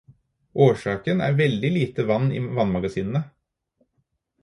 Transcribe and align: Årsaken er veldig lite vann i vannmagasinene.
Årsaken 0.67 1.21
er 1.27 1.37
veldig 1.43 1.71
lite 1.77 2.07
vann 2.15 2.35
i 2.39 2.43
vannmagasinene. 2.59 3.25